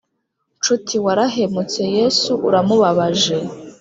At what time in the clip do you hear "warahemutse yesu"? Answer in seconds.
1.05-2.31